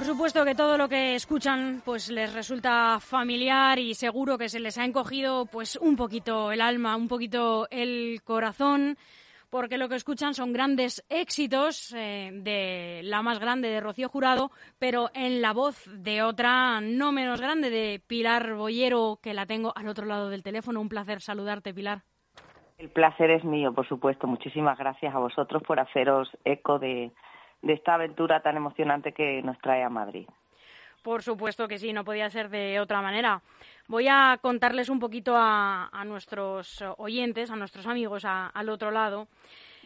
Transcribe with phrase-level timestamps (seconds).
[0.00, 4.58] Por supuesto que todo lo que escuchan pues les resulta familiar y seguro que se
[4.58, 8.96] les ha encogido pues un poquito el alma, un poquito el corazón,
[9.50, 14.50] porque lo que escuchan son grandes éxitos eh, de la más grande de Rocío Jurado,
[14.78, 19.74] pero en la voz de otra no menos grande de Pilar Boyero, que la tengo
[19.76, 20.80] al otro lado del teléfono.
[20.80, 22.04] Un placer saludarte, Pilar.
[22.78, 24.26] El placer es mío, por supuesto.
[24.26, 27.12] Muchísimas gracias a vosotros por haceros eco de
[27.62, 30.26] de esta aventura tan emocionante que nos trae a Madrid.
[31.02, 33.40] Por supuesto que sí, no podía ser de otra manera.
[33.88, 39.26] Voy a contarles un poquito a, nuestros oyentes, a nuestros amigos al otro lado.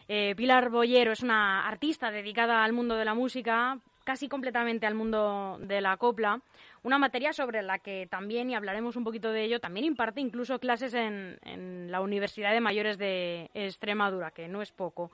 [0.07, 4.93] Eh, Pilar Boyero es una artista dedicada al mundo de la música, casi completamente al
[4.93, 6.41] mundo de la copla,
[6.83, 10.59] una materia sobre la que también, y hablaremos un poquito de ello, también imparte incluso
[10.59, 15.09] clases en, en la Universidad de Mayores de Extremadura, que no es poco.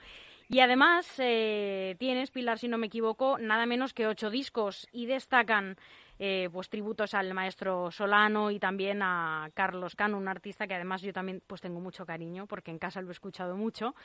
[0.51, 5.05] Y además eh, tienes, Pilar, si no me equivoco, nada menos que ocho discos y
[5.05, 5.77] destacan
[6.19, 11.03] eh, pues tributos al maestro Solano y también a Carlos Cano, un artista que además
[11.03, 13.95] yo también pues tengo mucho cariño porque en casa lo he escuchado mucho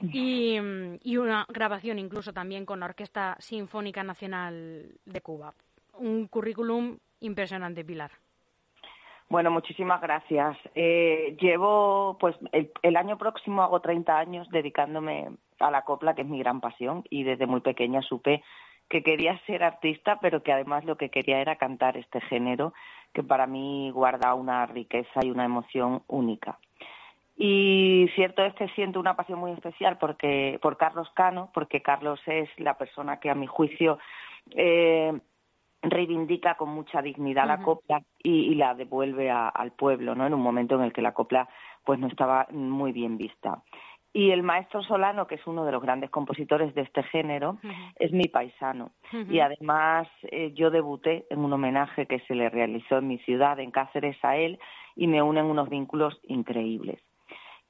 [0.00, 0.60] y,
[1.18, 5.54] una grabación incluso también con la Orquesta Sinfónica Nacional de Cuba.
[5.94, 8.12] Un currículum impresionante, Pilar.
[9.28, 10.56] Bueno, muchísimas gracias.
[10.76, 16.28] Eh, llevo, pues, el, año próximo hago 30 años dedicándome a la copla, que es
[16.28, 18.42] mi gran pasión, y desde muy pequeña supe
[18.88, 22.72] que quería ser artista, pero que además lo que quería era cantar este género,
[23.12, 26.58] que para mí guarda una riqueza y una emoción única.
[27.36, 32.20] Y cierto es que siento una pasión muy especial porque por Carlos Cano, porque Carlos
[32.26, 33.98] es la persona que a mi juicio
[34.52, 35.12] eh,
[35.82, 40.26] reivindica con mucha dignidad la copla y, la devuelve al pueblo, ¿no?
[40.26, 41.48] En un momento en el que la copla
[41.84, 43.62] pues no estaba muy bien vista.
[44.16, 47.58] Y el maestro Solano, que es uno de los grandes compositores de este género,
[47.96, 48.92] es mi paisano.
[49.28, 53.60] Y además eh, yo debuté en un homenaje que se le realizó en mi ciudad,
[53.60, 54.58] en Cáceres, a él,
[54.94, 56.98] y me unen unos vínculos increíbles.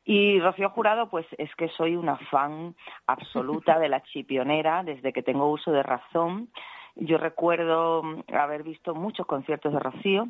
[0.05, 2.77] Y Rocío Jurado, pues es que soy una fan
[3.09, 6.49] absoluta de la chipionera desde que tengo uso de razón.
[6.95, 10.29] Yo recuerdo mm, haber visto muchos conciertos de Rocío,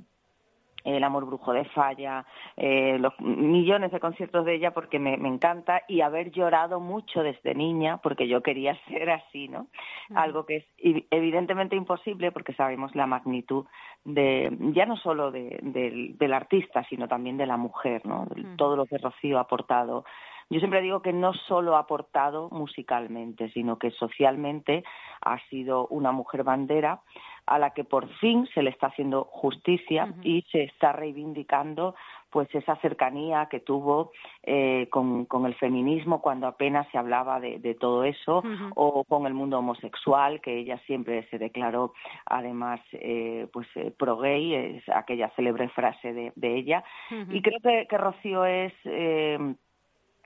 [0.94, 2.24] el amor brujo de Falla,
[2.56, 7.54] eh, los millones de conciertos de ella porque me, encanta y haber llorado mucho desde
[7.54, 9.66] niña porque yo quería ser así, ¿no?
[10.14, 10.64] Algo que es
[11.10, 13.66] evidentemente imposible porque sabemos la magnitud
[14.04, 18.28] de, ya no solo del artista, sino también de la mujer, ¿no?
[18.56, 20.04] Todo lo que Rocío ha aportado
[20.48, 24.84] yo siempre digo que no solo ha aportado musicalmente, sino que socialmente
[25.20, 27.00] ha sido una mujer bandera
[27.46, 31.94] a la que por fin se le está haciendo justicia y se está reivindicando
[32.30, 34.10] pues esa cercanía que tuvo
[34.42, 38.42] eh, con, el feminismo cuando apenas se hablaba de, todo eso
[38.74, 41.94] o con el mundo homosexual que ella siempre se declaró
[42.26, 46.84] además eh, pues eh, pro gay es aquella célebre frase de, ella.
[47.30, 48.72] Y creo que, que Rocío es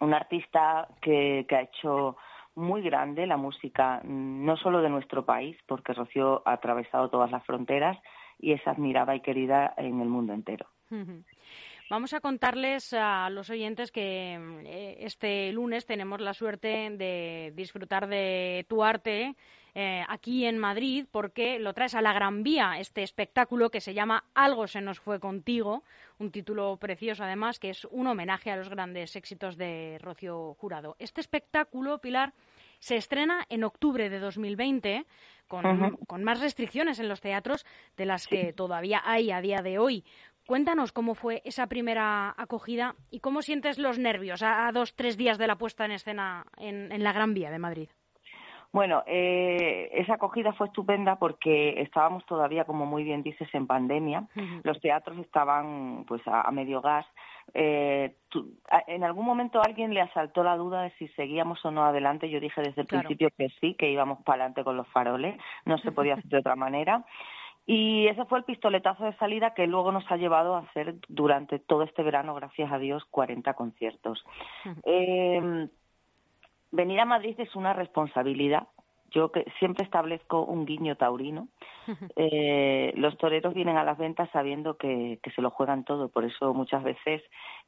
[0.01, 2.17] un artista que, ha hecho
[2.55, 7.45] muy grande la música, no solo de nuestro país, porque Rocío ha atravesado todas las
[7.45, 7.99] fronteras
[8.39, 10.67] y es admirada y querida en el mundo entero.
[11.91, 18.07] Vamos a contarles a los oyentes que eh, este lunes tenemos la suerte de disfrutar
[18.07, 19.35] de tu arte
[19.75, 23.93] eh, aquí en Madrid porque lo traes a la Gran Vía, este espectáculo que se
[23.93, 25.83] llama Algo se nos fue contigo,
[26.21, 30.95] un título precioso además que es un homenaje a los grandes éxitos de Rocío Jurado.
[31.01, 32.35] Este espectáculo, Pilar,
[32.79, 35.07] se estrena en octubre de 2020
[35.49, 39.79] con, con más restricciones en los teatros de las que todavía hay a día de
[39.81, 40.05] hoy.
[40.51, 45.39] Cuéntanos cómo fue esa primera acogida y cómo sientes los nervios a, dos, tres días
[45.39, 47.89] de la puesta en escena en, la Gran Vía de Madrid.
[48.73, 54.27] Bueno, eh, esa acogida fue estupenda porque estábamos todavía, como muy bien dices, en pandemia.
[54.65, 57.07] Los teatros estaban pues a, medio gas.
[57.55, 58.17] Eh,
[58.89, 62.29] en algún momento alguien le asaltó la duda de si seguíamos o no adelante.
[62.29, 65.41] Yo dije desde el principio que sí, que íbamos para adelante con los faroles.
[65.65, 67.05] No se podía hacer de otra manera.
[67.67, 71.59] Y ese fue el pistoletazo de salida que luego nos ha llevado a hacer durante
[71.59, 74.25] todo este verano, gracias a Dios, 40 conciertos.
[74.85, 75.69] Eh,
[76.73, 78.69] venir a Madrid es una responsabilidad.
[79.11, 81.49] Yo que siempre establezco un guiño taurino.
[82.15, 86.25] Eh, los toreros vienen a las ventas sabiendo que, que, se lo juegan todo, por
[86.25, 87.23] eso muchas veces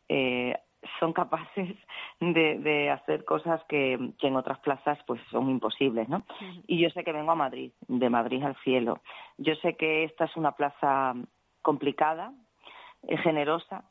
[0.08, 0.54] eh,
[0.98, 1.76] son capaces
[2.20, 6.24] de, hacer cosas que, en otras plazas pues son imposibles, ¿no?
[6.66, 9.00] Y yo sé que vengo a Madrid, de Madrid al cielo.
[9.38, 11.14] Yo sé que esta es una plaza
[11.62, 12.32] complicada,
[13.22, 13.84] generosa,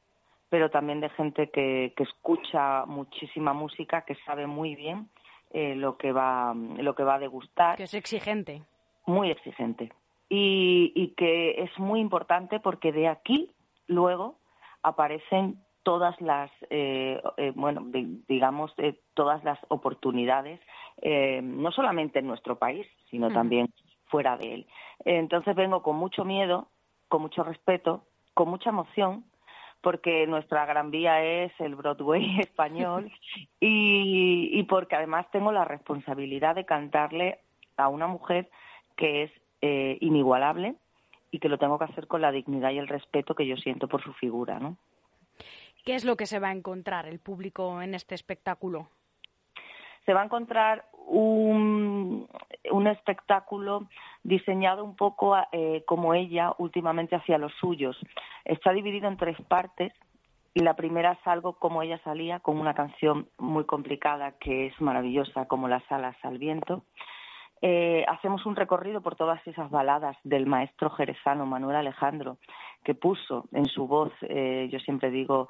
[0.50, 5.10] pero también de gente que, que escucha muchísima música, que sabe muy bien
[5.52, 7.78] eh, lo que va lo que va a degustar.
[7.78, 8.64] Que es exigente.
[9.06, 9.92] Muy exigente.
[10.30, 13.52] Y, y que es muy importante porque de aquí
[13.88, 14.38] luego
[14.82, 17.86] aparecen todas las eh, eh, bueno
[18.28, 20.60] digamos eh, todas las oportunidades
[21.02, 23.74] eh, no solamente en nuestro país sino también
[24.06, 24.68] fuera de él
[25.06, 26.68] entonces vengo con mucho miedo
[27.08, 29.26] con mucho respeto con mucha emoción
[29.82, 33.12] porque nuestra gran vía es el Broadway español
[33.60, 37.40] y, y porque además tengo la responsabilidad de cantarle
[37.78, 38.50] a una mujer
[38.96, 39.32] que es
[39.62, 40.76] eh, inigualable
[41.32, 43.88] y que lo tengo que hacer con la dignidad y el respeto que yo siento
[43.88, 44.78] por su figura, ¿no?
[45.86, 48.90] ¿Qué es lo que se va a encontrar el público en este espectáculo?
[50.06, 52.28] Se va a encontrar un,
[52.72, 53.88] un espectáculo
[54.24, 57.98] diseñado un poco eh, como ella últimamente hacía los suyos.
[58.46, 59.94] Está dividido en tres partes
[60.54, 65.48] la primera es algo como ella salía con una canción muy complicada que es maravillosa
[65.48, 66.84] como las alas al viento.
[67.64, 72.38] Eh, hacemos un recorrido por todas esas baladas del maestro jerezano Manuel Alejandro,
[72.84, 75.48] que puso en su voz, eh, yo siempre digo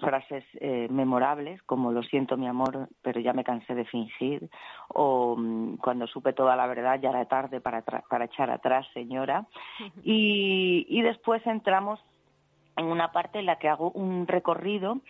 [0.00, 4.50] frases eh, memorables, como lo siento mi amor, pero ya me cansé de fingir,
[4.88, 9.46] o mm, cuando supe toda la verdad ya era tarde para, para echar atrás, señora.
[10.04, 12.00] Y, y después entramos
[12.76, 15.00] en una parte en la que hago un recorrido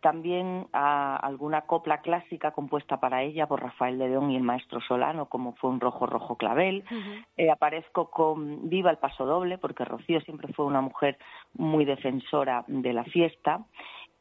[0.00, 4.80] también a alguna copla clásica compuesta para ella por Rafael de León y el maestro
[4.80, 6.84] Solano, como fue un rojo rojo clavel.
[6.90, 7.26] Uh -huh.
[7.36, 11.18] eh, aparezco con Viva el paso doble, porque Rocío siempre fue una mujer
[11.54, 13.64] muy defensora de la fiesta.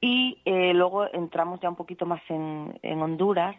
[0.02, 3.56] Y eh, luego entramos ya un poquito más en, en Honduras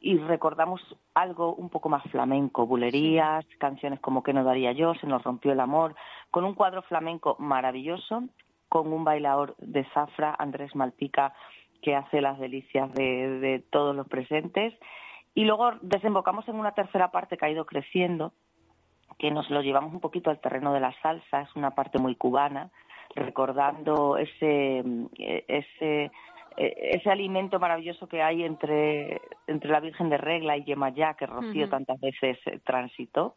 [0.00, 0.80] y recordamos
[1.14, 5.52] algo un poco más flamenco, bulerías, canciones como Que no daría yo, Se nos rompió
[5.52, 5.94] el amor,
[6.30, 8.24] con un cuadro flamenco maravilloso
[8.68, 11.32] con un bailador de Zafra, Andrés Malpica,
[11.82, 14.74] que hace las delicias de, de, todos los presentes.
[15.34, 18.32] Y luego desembocamos en una tercera parte que ha ido creciendo,
[19.18, 22.16] que nos lo llevamos un poquito al terreno de la salsa, es una parte muy
[22.16, 22.70] cubana,
[23.14, 24.82] recordando ese,
[25.48, 26.10] ese,
[26.56, 31.64] ese alimento maravilloso que hay entre, entre la Virgen de Regla y Yemayá, que Rocío
[31.64, 31.70] uh -huh.
[31.70, 33.36] tantas veces transitó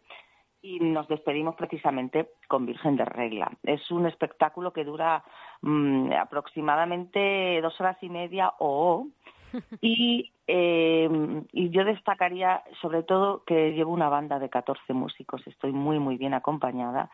[0.61, 3.51] y nos despedimos precisamente con Virgen de Regla.
[3.63, 5.23] Es un espectáculo que dura
[5.61, 9.07] mmm, aproximadamente dos horas y media o
[9.81, 11.09] y, eh,
[11.51, 16.17] y yo destacaría sobre todo que llevo una banda de 14 músicos, estoy muy muy
[16.17, 17.09] bien acompañada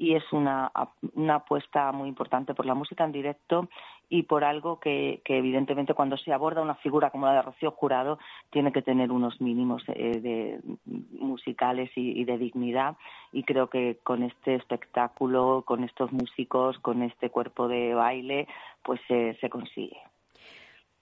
[0.00, 0.72] y es una,
[1.14, 3.68] una apuesta muy importante por la música en directo
[4.08, 7.72] y por algo que, que, evidentemente cuando se aborda una figura como la de Rocío
[7.72, 8.18] Jurado
[8.48, 12.96] tiene que tener unos mínimos eh, de, musicales y, de dignidad
[13.30, 18.48] y creo que con este espectáculo, con estos músicos, con este cuerpo de baile,
[18.82, 19.98] pues eh, se consigue.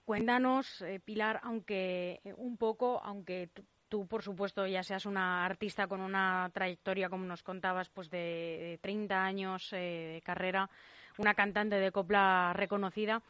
[0.03, 3.49] Cuéntanos, eh, Pilar, aunque un poco, aunque
[3.89, 8.17] tú, por supuesto, ya seas una artista con una trayectoria, como nos contabas, pues de,
[8.17, 10.69] de 30 años eh, de carrera,
[11.17, 13.21] una cantante de copla reconocida.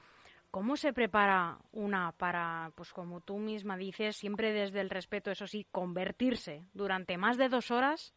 [0.52, 5.48] ¿Cómo se prepara una para, pues como tú misma dices, siempre desde el respeto, eso
[5.48, 8.14] sí, convertirse durante más de dos horas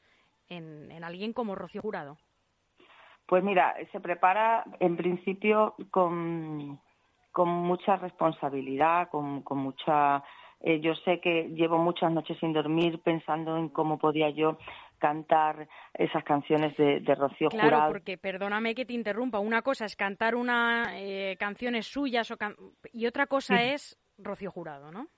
[0.48, 2.16] en, en alguien como Rocío Jurado?
[3.26, 6.80] Pues mira, se prepara en principio con,
[7.36, 10.22] mucha responsabilidad, con mucha
[10.62, 14.58] eh, yo sé que llevo muchas noches sin dormir pensando en cómo podía yo
[14.98, 17.82] cantar esas canciones de, de Rocío claro, Jurado.
[17.82, 19.40] Claro, porque perdóname que te interrumpa.
[19.40, 22.54] Una cosa es cantar una eh, canciones suyas o can
[22.92, 23.64] y otra cosa sí.
[23.64, 25.08] es Rocío Jurado, ¿no?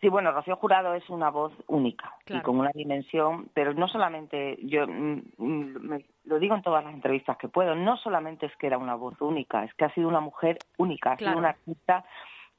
[0.00, 2.40] Sí, bueno, Rocío Jurado es una voz única claro.
[2.40, 6.94] y con una dimensión, pero no solamente, yo mm, me, lo digo en todas las
[6.94, 10.06] entrevistas que puedo, no solamente es que era una voz única, es que ha sido
[10.06, 12.04] una mujer única, ha sido una artista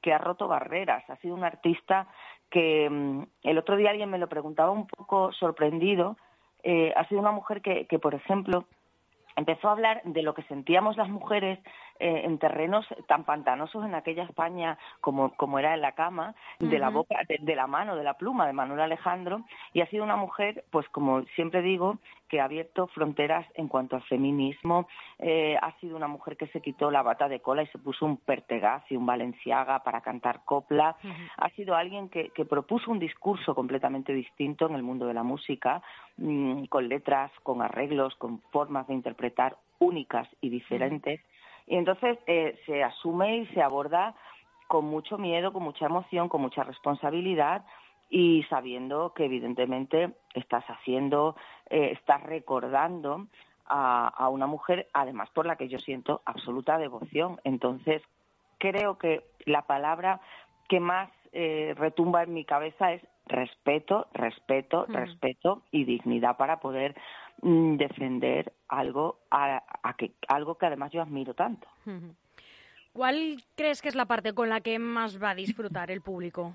[0.01, 2.07] que ha roto barreras, ha sido un artista
[2.49, 6.17] que mm, el otro día alguien me lo preguntaba un poco sorprendido,
[6.63, 8.65] eh, ha sido una mujer que, que, por ejemplo,
[9.35, 11.59] empezó a hablar de lo que sentíamos las mujeres
[11.99, 16.63] eh, en terrenos tan pantanosos en aquella España como, como era en la cama, uh
[16.65, 16.69] -huh.
[16.69, 19.87] de la boca, de, de, la mano, de la pluma de Manuel Alejandro, y ha
[19.87, 21.97] sido una mujer, pues como siempre digo,
[22.29, 24.87] que ha abierto fronteras en cuanto al feminismo,
[25.17, 28.05] eh, ha sido una mujer que se quitó la bata de cola y se puso
[28.05, 31.31] un pertegaz y un valenciaga para cantar copla, uh -huh.
[31.37, 35.23] ha sido alguien que, que, propuso un discurso completamente distinto en el mundo de la
[35.23, 35.81] música,
[36.17, 41.19] mmm, con letras, con arreglos, con formas de interpretar únicas y diferentes.
[41.19, 41.38] Uh -huh.
[41.69, 44.15] Y entonces eh, se asume y se aborda
[44.67, 47.63] con mucho miedo, con mucha emoción, con mucha responsabilidad
[48.09, 51.35] y sabiendo que evidentemente estás haciendo,
[51.69, 53.27] eh, estás recordando
[53.65, 57.39] a, a, una mujer, además por la que yo siento absoluta devoción.
[57.43, 58.01] Entonces,
[58.57, 60.19] creo que la palabra
[60.67, 66.95] que más eh, retumba en mi cabeza es respeto, respeto, respeto y dignidad para poder
[67.41, 69.61] defender algo a,
[69.97, 71.67] que algo que además yo admiro tanto.
[72.93, 76.53] ¿Cuál crees que es la parte con la que más va a disfrutar el público?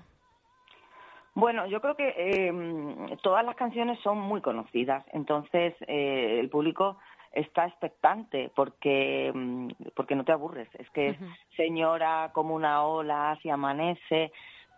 [1.33, 6.97] Bueno, yo creo que eh, todas las canciones son muy conocidas, entonces eh, el público
[7.33, 10.69] está expectante porque mm, porque no te aburres.
[10.75, 11.17] Es que
[11.57, 14.31] señora como una ola, si amanece,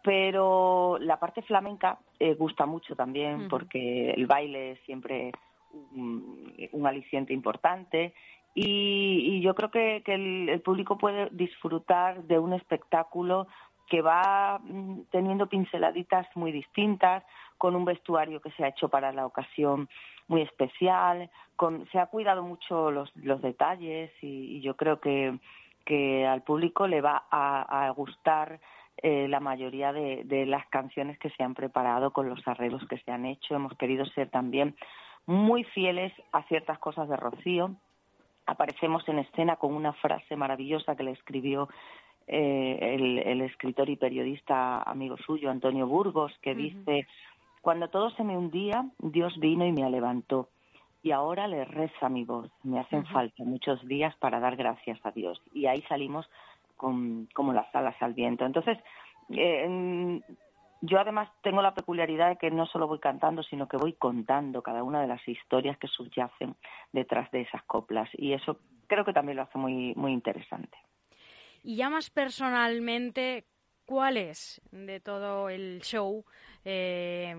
[0.04, 5.32] pero la parte flamenca eh, gusta mucho también porque el baile siempre
[5.72, 8.14] un, aliciente importante
[8.54, 13.48] y, yo creo que, el, público puede disfrutar de un espectáculo
[13.88, 17.24] que va mm, teniendo pinceladitas muy distintas,
[17.58, 19.90] con un vestuario que se ha hecho para la ocasión
[20.28, 21.30] muy especial,
[21.92, 25.38] se ha cuidado mucho los, los detalles y, yo creo que,
[25.86, 28.60] que al público le va a gustar
[29.04, 32.98] eh, la mayoría de, de, las canciones que se han preparado con los arreglos que
[32.98, 33.54] se han hecho.
[33.54, 34.76] Hemos querido ser también
[35.28, 37.76] muy fieles a ciertas cosas de Rocío.
[38.46, 41.68] Aparecemos en escena con una frase maravillosa que le escribió
[42.28, 47.08] eh, el, el, escritor y periodista amigo suyo, Antonio Burgos, que dice,
[47.62, 50.50] cuando todo se me hundía, Dios vino y me levantó.
[51.04, 52.50] Y ahora le reza mi voz.
[52.64, 55.42] Me hacen falta muchos días para dar gracias a Dios.
[55.54, 56.30] Y ahí salimos
[56.76, 58.46] con, como las alas al viento.
[58.46, 58.78] Entonces,
[59.30, 60.22] eh,
[60.82, 64.62] yo además tengo la peculiaridad de que no solo voy cantando, sino que voy contando
[64.62, 66.56] cada una de las historias que subyacen
[66.92, 68.10] detrás de esas coplas.
[68.14, 70.78] Y eso creo que también lo hace muy, muy interesante.
[71.64, 73.46] Y ya más personalmente,
[73.86, 76.24] ¿cuál es de todo el show
[76.64, 77.36] eh,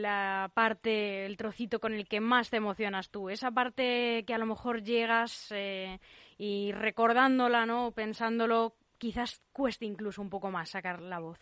[0.00, 3.28] la parte, el trocito con el que más te emocionas tú?
[3.28, 5.98] Esa parte que a lo mejor llegas eh,
[6.38, 7.90] y recordándola, ¿no?
[7.92, 11.38] Pensándolo, quizás cueste incluso un poco más sacar la voz.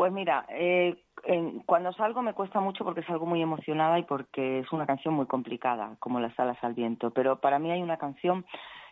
[0.00, 0.96] Pues mira, eh,
[1.66, 5.26] cuando salgo me cuesta mucho porque salgo muy emocionada y porque es una canción muy
[5.26, 7.10] complicada, como Las alas al viento.
[7.10, 8.46] Pero para mí hay una canción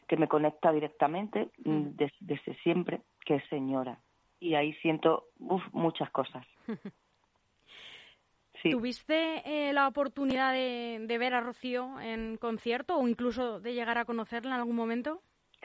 [0.07, 1.97] que me conecta directamente mm.
[1.97, 3.99] desde, siempre, que es Señora.
[4.39, 5.25] Y ahí siento
[5.73, 6.47] muchas cosas.
[8.71, 14.05] ¿Tuviste eh, la oportunidad de, ver a Rocío en concierto o incluso de llegar a
[14.05, 15.23] conocerla en algún momento?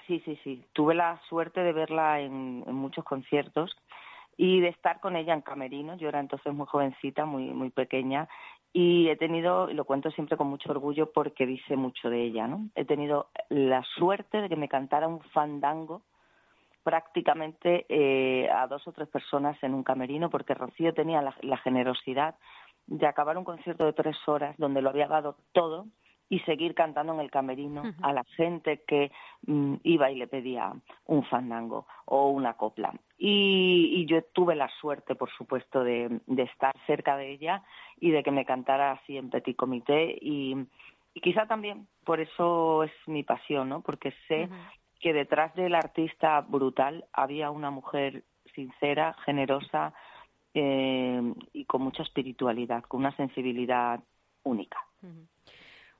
[0.08, 0.64] Sí, sí, sí.
[0.72, 3.76] Tuve la suerte de verla en, muchos conciertos
[4.38, 5.96] y de estar con ella en camerino.
[5.96, 8.28] Yo era entonces muy jovencita, muy muy pequeña
[8.74, 12.48] y he tenido, y lo cuento siempre con mucho orgullo porque dice mucho de ella,
[12.48, 12.70] ¿no?
[12.74, 16.02] He tenido la suerte de que me cantara un fandango
[16.82, 22.36] prácticamente eh, a dos o tres personas en un camerino porque Rocío tenía la generosidad
[22.88, 25.86] de acabar un concierto de tres horas donde lo había dado todo
[26.30, 29.12] y seguir cantando en el camerino a la gente que
[29.46, 30.74] mm, iba y le pedía
[31.06, 32.94] un fandango o una copla.
[33.18, 37.64] Y, yo tuve la suerte, por supuesto, de, estar cerca de ella
[38.00, 40.66] y de que me cantara así en petit comité y,
[41.22, 43.82] quizá también por eso es mi pasión, ¿no?
[43.82, 44.50] Porque sé
[45.00, 48.24] que detrás del artista brutal había una mujer
[48.56, 49.94] sincera, generosa,
[50.54, 54.00] eh, y con mucha espiritualidad, con una sensibilidad
[54.44, 54.78] única.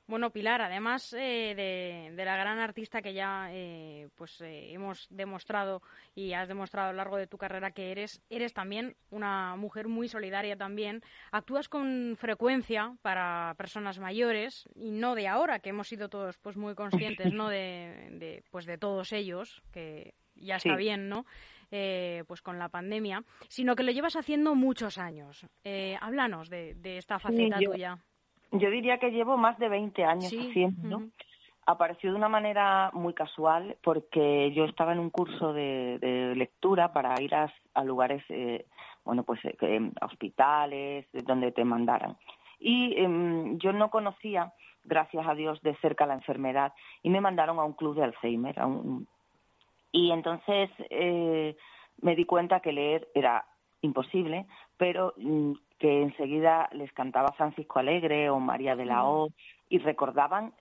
[0.06, 5.80] Bueno, Pilar, además eh, de, la gran artista que ya eh, pues hemos demostrado
[6.14, 9.88] y has demostrado a lo largo de tu carrera que eres, eres también una mujer
[9.88, 11.02] muy solidaria también.
[11.32, 16.58] Actúas con frecuencia para personas mayores y no de ahora, que hemos sido todos pues
[16.58, 17.48] muy conscientes, ¿no?
[17.48, 21.24] De, pues de todos ellos, que ya está bien, ¿no?
[21.70, 25.46] Eh, pues con la pandemia, sino que lo llevas haciendo muchos años.
[25.64, 27.98] Eh, háblanos de, esta faceta tuya.
[28.52, 31.02] Yo diría que llevo más de 20 años haciendo.
[31.66, 37.20] Apareció de una manera muy casual porque yo estaba en un curso de, lectura para
[37.22, 37.50] ir a,
[37.84, 38.66] lugares, eh,
[39.04, 42.16] bueno, pues eh, hospitales, donde te mandaran.
[42.60, 44.52] Y em, yo no conocía,
[44.84, 46.72] gracias a Dios, de cerca la enfermedad
[47.02, 49.08] y me mandaron a un club de Alzheimer, a un,
[49.94, 51.56] y entonces eh,
[52.02, 53.46] me di cuenta que leer era
[53.80, 54.44] imposible,
[54.76, 59.30] pero mm, que enseguida les cantaba Francisco Alegre o María de la O
[59.68, 60.52] y recordaban,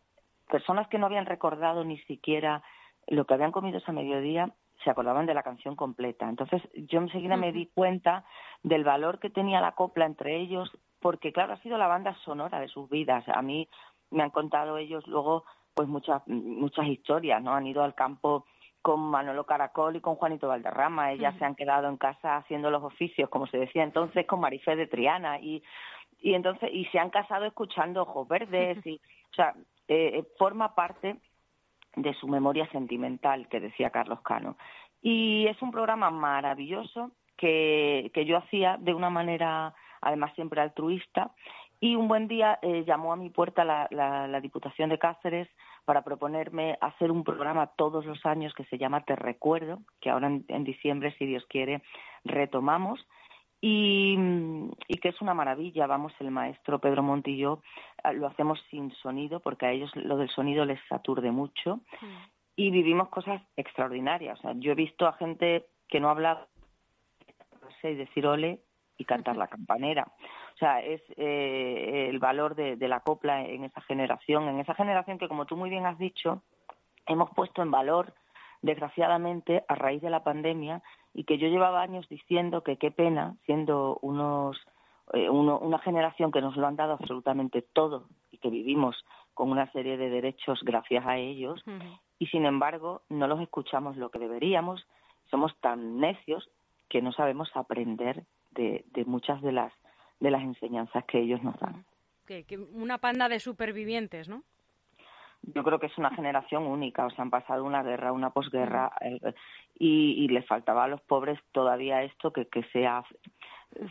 [0.50, 2.64] personas que no habían recordado ni siquiera
[3.08, 4.54] lo que habían comido ese mediodía,
[4.84, 6.28] se acordaban de la canción completa.
[6.28, 8.26] Entonces yo enseguida me di cuenta
[8.64, 12.60] del valor que tenía la copla entre ellos, porque claro, ha sido la banda sonora
[12.60, 13.24] de sus vidas.
[13.30, 13.68] A mí
[14.10, 15.44] me han contado ellos luego
[15.74, 17.54] pues muchas muchas historias, ¿no?
[17.54, 18.46] Han ido al campo
[18.84, 21.14] con Manolo Caracol y con Juanito Valderrama.
[21.14, 24.76] Ellas se han quedado en casa haciendo los oficios, como se decía entonces, con Marifé
[24.76, 25.64] de Triana y,
[26.20, 29.00] y entonces y se han casado escuchando Ojos Verdes y,
[29.32, 29.56] o sea,
[29.88, 31.16] eh, eh, forma parte
[31.96, 34.58] de su memoria sentimental que decía Carlos Cano.
[35.02, 41.32] Y es un programa maravilloso que, que yo hacía de una manera, además siempre altruista,
[41.84, 45.50] y un buen día eh, llamó a mi puerta la, la, Diputación de Cáceres
[45.84, 50.28] para proponerme hacer un programa todos los años que se llama Te Recuerdo, que ahora
[50.28, 51.82] en, diciembre, si Dios quiere,
[52.24, 53.06] retomamos.
[53.60, 54.18] Y,
[54.88, 57.62] y, que es una maravilla, vamos, el maestro Pedro Montillo
[58.02, 61.82] ah, lo hacemos sin sonido porque a ellos lo del sonido les aturde mucho
[62.56, 64.40] y vivimos cosas extraordinarias.
[64.40, 66.48] O sea, yo he visto a gente que no habla
[67.84, 68.62] y decir ole
[68.98, 70.08] y cantar la campanera.
[70.54, 75.18] O sea, es eh, el valor de, la copla en esa generación, en esa generación
[75.18, 76.44] que, como tú muy bien has dicho,
[77.08, 78.14] hemos puesto en valor,
[78.62, 80.84] desgraciadamente, a raíz de la pandemia,
[81.14, 84.58] y que yo llevaba años diciendo que qué pena, siendo unos
[85.12, 89.70] eh, una generación que nos lo han dado absolutamente todo y que vivimos con una
[89.72, 91.62] serie de derechos gracias a ellos,
[92.20, 94.86] y sin embargo no los escuchamos lo que deberíamos,
[95.30, 96.50] somos tan necios
[96.90, 99.74] que no sabemos aprender de, de muchas de las
[100.24, 101.84] de las enseñanzas que ellos nos dan.
[102.26, 104.44] Que, una panda de supervivientes, ¿no?
[105.42, 108.94] Yo creo que es una generación única, o sea, han pasado una guerra, una posguerra,
[109.02, 109.20] eh,
[109.78, 113.04] y, y les faltaba a los pobres todavía esto que, que se ha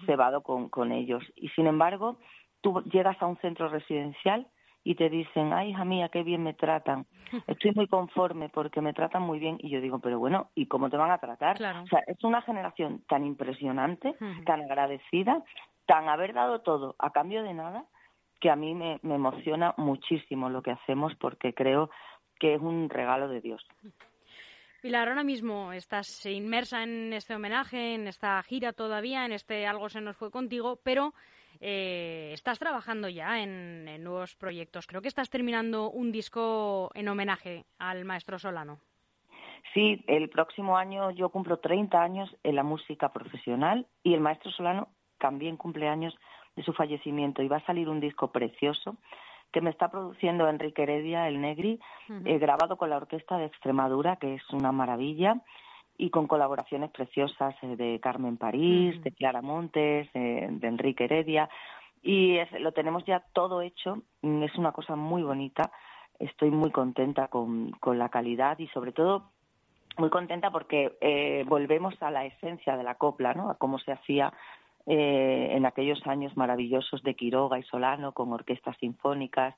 [0.07, 1.23] cebado con, con ellos.
[1.37, 2.17] Y sin embargo,
[2.62, 4.47] tú llegas a un centro residencial
[4.85, 7.07] y te dicen, ay, hija mía, qué bien me tratan.
[7.47, 9.59] Estoy muy conforme porque me tratan muy bien.
[9.61, 11.57] Y yo digo, pero bueno, ¿y cómo te van a tratar?
[11.57, 15.43] O sea, es una generación tan impresionante, tan agradecida,
[15.87, 17.85] tan haber dado todo a cambio de nada,
[18.41, 21.91] que a mí me, me emociona muchísimo lo que hacemos porque creo
[22.39, 23.65] que es un regalo de Dios.
[24.83, 29.88] Pilar, ahora mismo estás inmersa en este homenaje, en esta gira todavía, en este Algo
[29.88, 31.14] se nos fue contigo, pero
[31.61, 34.88] eh, estás trabajando ya en, nuevos proyectos.
[34.88, 38.81] Creo que estás terminando un disco en homenaje al maestro Solano.
[39.73, 44.51] Sí, el próximo año yo cumplo 30 años en la música profesional y el maestro
[44.51, 44.88] Solano
[45.23, 46.19] también cumple años
[46.57, 47.43] de su fallecimiento.
[47.43, 48.97] Y va a salir un disco precioso
[49.53, 51.79] que me está produciendo Enrique Heredia, el Negri,
[52.25, 55.37] eh, grabado con la Orquesta de Extremadura, que es una maravilla,
[55.99, 61.49] y con colaboraciones preciosas eh, de Carmen París, de Clara Montes, eh, de Enrique Heredia,
[62.03, 65.71] y lo tenemos ya todo hecho, mm, es una cosa muy bonita,
[66.19, 69.31] estoy muy contenta con, con la calidad y sobre todo
[69.99, 73.51] muy contenta porque volvemos a la esencia de la copla, ¿no?
[73.51, 74.33] A cómo se hacía
[74.87, 79.55] eh, en aquellos años maravillosos de Quiroga y Solano con orquestas sinfónicas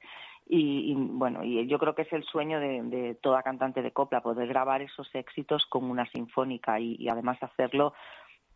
[0.46, 4.46] y, bueno y yo creo que es el sueño de, toda cantante de copla poder
[4.48, 7.94] grabar esos éxitos con una sinfónica y, además hacerlo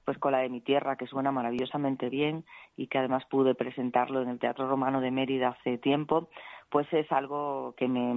[0.05, 2.45] pues con la de mi tierra que suena maravillosamente bien
[2.77, 6.29] y que además pude presentarlo en el Teatro Romano de Mérida hace tiempo
[6.69, 8.13] pues es algo que me,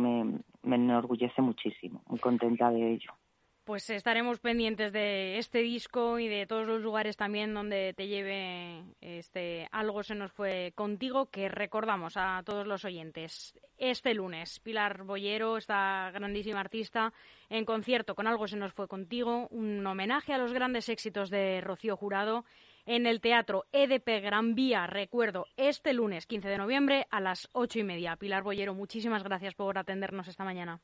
[0.63, 2.01] me enorgullece muchísimo.
[2.07, 3.13] Muy contenta de ello
[3.63, 8.83] pues estaremos pendientes de este disco y de todos los lugares también donde te lleve
[9.01, 15.03] este algo se nos fue contigo que recordamos a todos los oyentes este lunes Pilar
[15.03, 17.13] Boyero esta grandísima artista
[17.49, 21.61] en concierto con algo se nos fue contigo un homenaje a los grandes éxitos de
[21.61, 22.45] Rocío Jurado
[22.85, 27.77] en el Teatro EDP Gran Vía, recuerdo, este lunes 15 de noviembre a las ocho
[27.77, 28.15] y media.
[28.15, 30.81] Pilar Boyero, muchísimas gracias por atendernos esta mañana.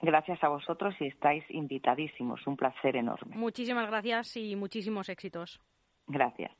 [0.00, 2.46] Gracias a vosotros y estáis invitadísimos.
[2.46, 3.36] Un placer enorme.
[3.36, 5.60] Muchísimas gracias y muchísimos éxitos.
[6.06, 6.52] Gracias.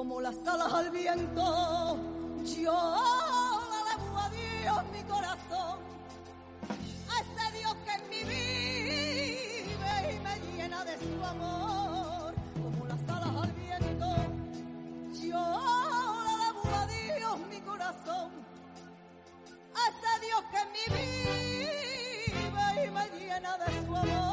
[0.00, 1.98] Como las alas al viento.
[2.42, 2.72] Yo
[3.70, 5.78] le debo a Dios mi corazón,
[7.06, 13.02] a ese Dios que en mí vive y me llena de su amor, como las
[13.10, 14.06] alas al viento.
[15.22, 15.44] Yo
[16.24, 18.30] le debo a Dios mi corazón,
[19.74, 20.84] a ese Dios que en mí
[22.32, 24.29] vive y me llena de su amor.